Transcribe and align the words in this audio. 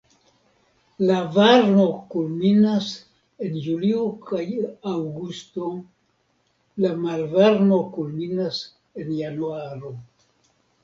La 1.09 1.17
varmo 1.33 1.83
kulminas 2.13 2.87
en 3.49 3.59
julio 3.65 4.07
kaj 4.31 4.41
aŭgusto, 4.93 5.69
la 6.87 6.93
malvarmo 7.05 7.79
kulminas 7.99 8.61
en 9.03 9.13
januaro. 9.21 9.93